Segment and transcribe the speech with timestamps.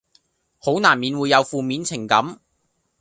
[0.57, 2.39] 好難免會有負面情感